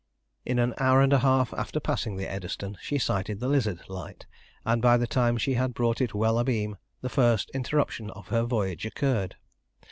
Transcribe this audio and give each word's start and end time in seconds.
In 0.47 0.57
an 0.57 0.73
hour 0.79 0.99
and 1.01 1.13
a 1.13 1.19
half 1.19 1.53
after 1.53 1.79
passing 1.79 2.15
the 2.17 2.27
Eddystone 2.27 2.75
she 2.81 2.97
sighted 2.97 3.39
the 3.39 3.47
Lizard 3.47 3.87
Light, 3.87 4.25
and 4.65 4.81
by 4.81 4.97
the 4.97 5.05
time 5.05 5.37
she 5.37 5.53
had 5.53 5.75
brought 5.75 6.01
it 6.01 6.15
well 6.15 6.39
abeam 6.39 6.77
the 7.01 7.07
first 7.07 7.51
interruption 7.53 8.09
of 8.09 8.29
her 8.29 8.41
voyage 8.41 8.83
occurred. 8.83 9.35